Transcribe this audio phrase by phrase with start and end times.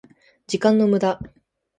[0.47, 1.19] 時間の無駄